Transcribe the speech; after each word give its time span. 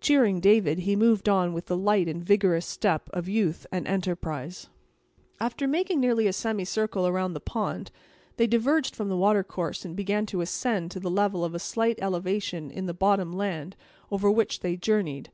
Cheering 0.00 0.40
David, 0.40 0.80
he 0.80 0.96
moved 0.96 1.28
on 1.28 1.52
with 1.52 1.66
the 1.66 1.76
light 1.76 2.08
and 2.08 2.20
vigorous 2.20 2.66
step 2.66 3.08
of 3.12 3.28
youth 3.28 3.64
and 3.70 3.86
enterprise. 3.86 4.68
After 5.38 5.68
making 5.68 6.00
nearly 6.00 6.26
a 6.26 6.32
semicircle 6.32 7.06
around 7.06 7.34
the 7.34 7.40
pond, 7.40 7.92
they 8.38 8.48
diverged 8.48 8.96
from 8.96 9.08
the 9.08 9.16
water 9.16 9.44
course, 9.44 9.84
and 9.84 9.94
began 9.94 10.26
to 10.26 10.40
ascend 10.40 10.90
to 10.90 10.98
the 10.98 11.08
level 11.12 11.44
of 11.44 11.54
a 11.54 11.60
slight 11.60 11.96
elevation 12.02 12.72
in 12.72 12.86
that 12.86 12.94
bottom 12.94 13.32
land, 13.32 13.76
over 14.10 14.28
which 14.28 14.58
they 14.58 14.74
journeyed. 14.76 15.30